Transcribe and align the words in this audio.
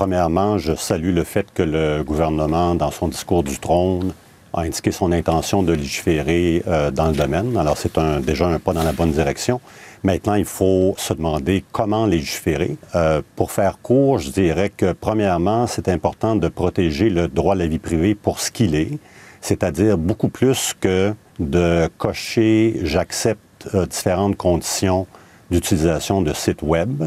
premièrement, 0.00 0.56
je 0.56 0.74
salue 0.76 1.14
le 1.14 1.24
fait 1.24 1.48
que 1.52 1.62
le 1.62 2.02
gouvernement, 2.02 2.74
dans 2.74 2.90
son 2.90 3.08
discours 3.08 3.42
du 3.42 3.58
trône, 3.58 4.14
a 4.54 4.62
indiqué 4.62 4.92
son 4.92 5.12
intention 5.12 5.62
de 5.62 5.74
légiférer 5.74 6.62
euh, 6.66 6.90
dans 6.90 7.08
le 7.08 7.12
domaine. 7.12 7.54
Alors, 7.58 7.76
c'est 7.76 7.98
déjà 8.24 8.46
un 8.46 8.58
pas 8.58 8.72
dans 8.72 8.82
la 8.82 8.92
bonne 8.92 9.10
direction. 9.10 9.60
Maintenant, 10.02 10.36
il 10.36 10.46
faut 10.46 10.94
se 10.96 11.12
demander 11.12 11.62
comment 11.70 12.06
légiférer. 12.06 12.78
Euh, 12.94 13.20
pour 13.36 13.52
faire 13.52 13.76
court, 13.82 14.18
je 14.20 14.30
dirais 14.30 14.70
que, 14.74 14.92
premièrement, 14.92 15.66
c'est 15.66 15.86
important 15.90 16.34
de 16.34 16.48
protéger 16.48 17.10
le 17.10 17.28
droit 17.28 17.52
à 17.52 17.58
la 17.58 17.66
vie 17.66 17.78
privée 17.78 18.14
pour 18.14 18.40
ce 18.40 18.50
qu'il 18.50 18.74
est, 18.74 18.98
c'est-à-dire 19.42 19.98
beaucoup 19.98 20.30
plus 20.30 20.74
que 20.80 21.12
de 21.38 21.90
cocher 21.98 22.80
j'accepte 22.84 23.68
euh, 23.74 23.84
différentes 23.84 24.38
conditions 24.38 25.06
d'utilisation 25.50 26.22
de 26.22 26.32
sites 26.32 26.62
web. 26.62 27.02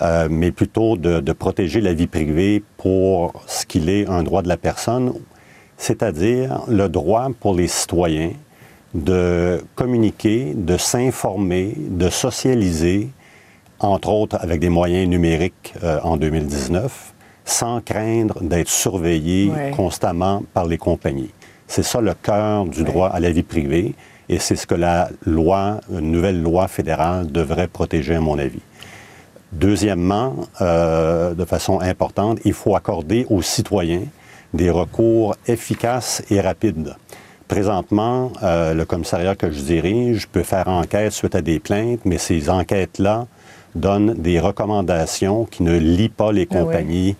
Euh, 0.00 0.28
mais 0.30 0.52
plutôt 0.52 0.96
de, 0.96 1.18
de, 1.18 1.32
protéger 1.32 1.80
la 1.80 1.92
vie 1.92 2.06
privée 2.06 2.62
pour 2.76 3.32
ce 3.48 3.66
qu'il 3.66 3.88
est 3.88 4.06
un 4.06 4.22
droit 4.22 4.42
de 4.42 4.48
la 4.48 4.56
personne 4.56 5.12
c'est-à-dire 5.78 6.62
le 6.68 6.88
droit 6.88 7.28
pour 7.40 7.54
les 7.54 7.68
citoyens 7.68 8.32
de 8.94 9.62
communiquer, 9.74 10.52
de 10.54 10.76
s'informer, 10.76 11.74
de 11.76 12.10
socialiser, 12.10 13.08
entre 13.78 14.10
autres 14.10 14.36
avec 14.40 14.60
des 14.60 14.68
moyens 14.68 15.08
numériques 15.08 15.74
euh, 15.84 16.00
en 16.02 16.16
2019, 16.16 17.14
sans 17.44 17.80
craindre 17.80 18.42
d'être 18.42 18.68
surveillés 18.68 19.50
constamment 19.74 20.42
par 20.52 20.66
les 20.66 20.76
compagnies. 20.76 21.30
C'est 21.66 21.84
ça 21.84 22.00
le 22.00 22.12
cœur 22.14 22.64
du 22.64 22.82
droit 22.82 23.08
à 23.08 23.20
la 23.20 23.30
vie 23.30 23.42
privée 23.42 23.94
et 24.28 24.38
c'est 24.38 24.56
ce 24.56 24.66
que 24.66 24.74
la 24.74 25.08
loi, 25.24 25.80
une 25.90 26.10
nouvelle 26.10 26.42
loi 26.42 26.68
fédérale 26.68 27.30
devrait 27.30 27.68
protéger 27.68 28.16
à 28.16 28.20
mon 28.20 28.38
avis. 28.38 28.60
Deuxièmement, 29.52 30.36
euh, 30.60 31.34
de 31.34 31.44
façon 31.44 31.80
importante, 31.80 32.38
il 32.44 32.52
faut 32.52 32.76
accorder 32.76 33.26
aux 33.30 33.42
citoyens 33.42 34.02
des 34.54 34.70
recours 34.70 35.36
efficaces 35.46 36.22
et 36.30 36.40
rapides. 36.40 36.96
Présentement, 37.48 38.30
euh, 38.42 38.74
le 38.74 38.84
commissariat 38.84 39.34
que 39.34 39.50
je 39.50 39.60
dirige 39.60 40.28
peut 40.28 40.42
faire 40.42 40.68
enquête 40.68 41.12
suite 41.12 41.34
à 41.34 41.40
des 41.40 41.60
plaintes, 41.60 42.00
mais 42.04 42.18
ces 42.18 42.50
enquêtes-là 42.50 43.26
donnent 43.74 44.14
des 44.14 44.38
recommandations 44.38 45.46
qui 45.46 45.62
ne 45.62 45.76
lient 45.76 46.10
pas 46.10 46.30
les 46.30 46.46
ah 46.50 46.54
compagnies. 46.54 47.16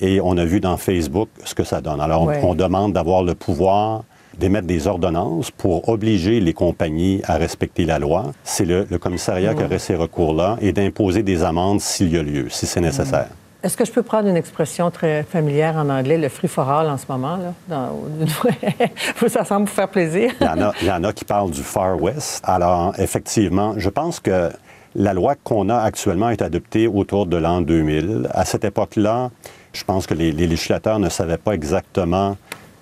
Et 0.00 0.20
on 0.20 0.36
a 0.36 0.44
vu 0.44 0.60
dans 0.60 0.76
Facebook 0.76 1.28
ce 1.44 1.54
que 1.54 1.64
ça 1.64 1.80
donne. 1.80 2.00
Alors, 2.00 2.28
on, 2.42 2.54
demande 2.54 2.92
d'avoir 2.92 3.22
le 3.22 3.34
pouvoir 3.34 4.04
d'émettre 4.38 4.66
des 4.66 4.86
ordonnances 4.86 5.50
pour 5.50 5.88
obliger 5.88 6.40
les 6.40 6.52
compagnies 6.52 7.20
à 7.24 7.36
respecter 7.36 7.84
la 7.84 7.98
loi. 7.98 8.32
C'est 8.44 8.64
le, 8.64 8.84
commissariat 8.98 9.54
qui 9.54 9.64
aurait 9.64 9.78
ces 9.78 9.94
recours-là 9.94 10.56
et 10.60 10.72
d'imposer 10.72 11.22
des 11.22 11.42
amendes 11.42 11.80
s'il 11.80 12.12
y 12.12 12.18
a 12.18 12.22
lieu, 12.22 12.46
si 12.48 12.66
c'est 12.66 12.80
nécessaire. 12.80 13.28
Est-ce 13.62 13.76
que 13.76 13.84
je 13.84 13.90
peux 13.90 14.04
prendre 14.04 14.28
une 14.28 14.36
expression 14.36 14.90
très 14.92 15.24
familière 15.24 15.76
en 15.76 15.88
anglais, 15.88 16.16
le 16.16 16.28
free 16.28 16.46
for 16.46 16.70
all 16.70 16.88
en 16.88 16.96
ce 16.96 17.06
moment? 17.08 17.36
Là, 17.36 17.52
dans... 17.68 19.28
ça 19.28 19.44
semble 19.44 19.66
vous 19.66 19.74
faire 19.74 19.88
plaisir. 19.88 20.32
il, 20.40 20.46
y 20.46 20.48
en 20.48 20.62
a, 20.62 20.72
il 20.80 20.86
y 20.86 20.90
en 20.92 21.02
a 21.02 21.12
qui 21.12 21.24
parlent 21.24 21.50
du 21.50 21.62
Far 21.62 22.00
West. 22.00 22.40
Alors, 22.44 22.94
effectivement, 22.98 23.74
je 23.76 23.88
pense 23.88 24.20
que 24.20 24.50
la 24.94 25.12
loi 25.12 25.34
qu'on 25.34 25.68
a 25.68 25.76
actuellement 25.76 26.30
est 26.30 26.42
adoptée 26.42 26.86
autour 26.86 27.26
de 27.26 27.36
l'an 27.36 27.60
2000. 27.60 28.28
À 28.32 28.44
cette 28.44 28.64
époque-là, 28.64 29.30
je 29.72 29.84
pense 29.84 30.06
que 30.06 30.14
les, 30.14 30.32
législateurs 30.32 30.98
ne 30.98 31.08
savaient 31.08 31.38
pas 31.38 31.52
exactement 31.52 32.36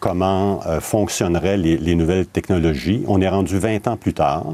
comment 0.06 0.60
euh, 0.66 0.80
fonctionneraient 0.80 1.56
les, 1.56 1.76
les, 1.76 1.96
nouvelles 1.96 2.26
technologies. 2.26 3.02
On 3.08 3.20
est 3.20 3.28
rendu 3.28 3.58
20 3.58 3.88
ans 3.88 3.96
plus 3.96 4.14
tard. 4.14 4.44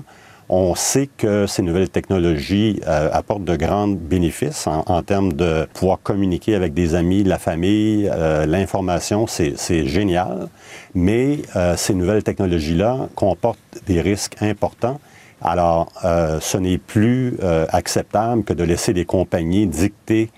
On 0.48 0.74
sait 0.74 1.08
que 1.18 1.46
ces 1.46 1.62
nouvelles 1.62 1.90
technologies 1.90 2.80
euh, 2.86 3.10
apportent 3.12 3.44
de 3.44 3.56
grands 3.56 3.88
bénéfices 3.88 4.66
en, 4.66 5.02
termes 5.02 5.34
de 5.34 5.66
pouvoir 5.74 5.98
communiquer 6.02 6.54
avec 6.54 6.72
des 6.72 6.94
amis, 6.94 7.22
la 7.22 7.38
famille, 7.38 8.10
euh, 8.12 8.46
l'information, 8.46 9.26
c'est 9.26 9.86
génial. 9.86 10.48
Mais 10.94 11.38
ces 11.76 11.94
nouvelles 11.94 12.22
technologies-là 12.22 13.08
comportent 13.14 13.58
des 13.86 14.00
risques 14.00 14.36
importants. 14.40 15.00
Alors, 15.42 15.90
ce 16.02 16.56
n'est 16.58 16.78
plus 16.78 17.38
acceptable 17.70 18.44
que 18.44 18.52
de 18.52 18.62
laisser 18.62 18.92
des 18.92 19.06
compagnies 19.06 19.66
dicter 19.66 20.30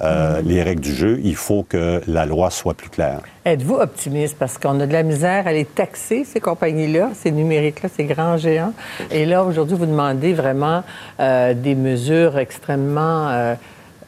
euh, 0.00 0.40
les 0.42 0.62
règles 0.62 0.80
du 0.80 0.94
jeu, 0.94 1.20
il 1.22 1.36
faut 1.36 1.64
que 1.68 2.00
la 2.06 2.24
loi 2.24 2.50
soit 2.50 2.72
plus 2.72 2.88
claire. 2.88 3.20
Êtes-vous 3.44 3.74
optimiste? 3.74 4.36
Parce 4.38 4.56
qu'on 4.56 4.80
a 4.80 4.86
de 4.86 4.92
la 4.92 5.02
misère 5.02 5.46
à 5.46 5.52
les 5.52 5.66
taxer, 5.66 6.24
ces 6.24 6.40
compagnies-là, 6.40 7.10
ces 7.14 7.30
numériques-là, 7.30 7.90
ces 7.94 8.04
grands 8.04 8.38
géants. 8.38 8.72
Et 9.10 9.26
là, 9.26 9.44
aujourd'hui, 9.44 9.76
vous 9.76 9.86
demandez 9.86 10.32
vraiment 10.32 10.82
euh, 11.20 11.52
des 11.52 11.74
mesures 11.74 12.38
extrêmement 12.38 13.28
euh, 13.28 13.54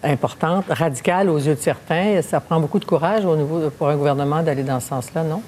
importantes, 0.03 0.65
radicales 0.71 1.29
aux 1.29 1.39
yeux 1.39 1.55
de 1.55 1.61
certains. 1.61 2.23
Ça 2.23 2.41
prend 2.41 2.61
beaucoup 2.61 2.79
de 2.79 2.87
courage 2.87 3.27
au 3.27 3.37
niveau, 3.37 3.71
pour 3.71 3.89
un 3.89 3.97
gouvernement 3.97 4.43
d'aller 4.43 4.63
dans 4.63 4.81
ce 4.81 4.89
sens-là, 4.89 5.23
non? 5.23 5.43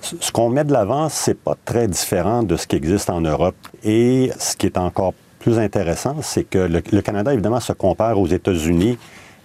Ce 0.00 0.30
qu'on 0.30 0.48
met 0.48 0.64
de 0.64 0.72
l'avant, 0.72 1.08
c'est 1.08 1.38
pas 1.38 1.56
très 1.64 1.88
différent 1.88 2.42
de 2.42 2.56
ce 2.56 2.66
qui 2.66 2.76
existe 2.76 3.10
en 3.10 3.20
Europe. 3.20 3.56
Et 3.82 4.30
ce 4.38 4.54
qui 4.54 4.66
est 4.66 4.78
encore 4.78 5.12
plus 5.40 5.58
intéressant, 5.58 6.16
c'est 6.22 6.44
que 6.44 6.58
le, 6.58 6.82
le 6.92 7.00
Canada, 7.00 7.32
évidemment, 7.32 7.58
se 7.58 7.72
compare 7.72 8.18
aux 8.18 8.26
États-Unis 8.26 8.98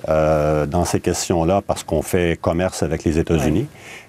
euh, 0.10 0.66
dans 0.66 0.86
ces 0.86 1.00
questions-là 1.00 1.62
parce 1.66 1.84
qu'on 1.84 2.02
fait 2.02 2.38
commerce 2.42 2.84
avec 2.84 3.04
les 3.04 3.20
États-Unis. 3.20 3.68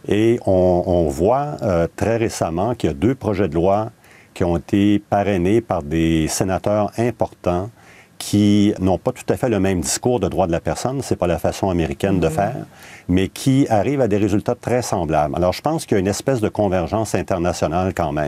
Et 0.09 0.41
on, 0.45 1.09
voit 1.09 1.57
euh, 1.63 1.87
très 1.95 2.17
récemment 2.17 2.75
qu'il 2.75 2.89
y 2.89 2.91
a 2.91 2.95
deux 2.95 3.15
projets 3.15 3.49
de 3.49 3.55
loi 3.55 3.91
qui 4.35 4.45
ont 4.45 4.57
été 4.57 4.99
parrainés 4.99 5.61
par 5.61 5.83
des 5.83 6.27
sénateurs 6.27 6.91
importants 6.99 7.71
qui 8.19 8.73
n'ont 8.81 8.99
pas 8.99 9.13
tout 9.13 9.25
à 9.29 9.37
fait 9.37 9.49
le 9.49 9.61
même 9.61 9.81
discours 9.81 10.19
de 10.19 10.29
droit 10.29 10.47
de 10.47 10.53
la 10.53 10.61
personne, 10.61 11.03
c'est 11.03 11.17
pas 11.17 11.27
la 11.27 11.39
façon 11.39 11.69
américaine 11.69 12.21
de 12.21 12.29
faire, 12.29 12.65
mais 13.07 13.29
qui 13.29 13.67
arrivent 13.69 14.01
à 14.01 14.09
des 14.09 14.17
résultats 14.17 14.55
très 14.55 14.83
semblables. 14.83 15.37
Alors 15.37 15.53
je 15.53 15.61
pense 15.61 15.85
qu'il 15.85 15.97
y 15.97 15.99
a 15.99 16.01
une 16.01 16.09
espèce 16.09 16.41
de 16.41 16.49
convergence 16.49 17.15
internationale 17.15 17.93
quand 17.95 18.13
même. 18.13 18.23